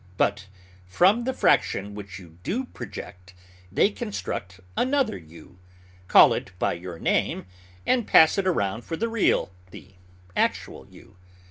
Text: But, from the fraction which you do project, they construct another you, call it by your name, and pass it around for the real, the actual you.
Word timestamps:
But, 0.17 0.47
from 0.87 1.25
the 1.25 1.31
fraction 1.33 1.93
which 1.93 2.17
you 2.17 2.39
do 2.41 2.65
project, 2.65 3.35
they 3.71 3.91
construct 3.91 4.59
another 4.75 5.15
you, 5.15 5.59
call 6.07 6.33
it 6.33 6.53
by 6.57 6.73
your 6.73 6.97
name, 6.97 7.45
and 7.85 8.07
pass 8.07 8.39
it 8.39 8.47
around 8.47 8.81
for 8.83 8.97
the 8.97 9.07
real, 9.07 9.51
the 9.69 9.93
actual 10.35 10.87
you. 10.87 11.17